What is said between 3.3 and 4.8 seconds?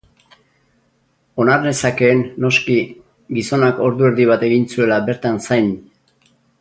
gizonak ordu erdi bat egin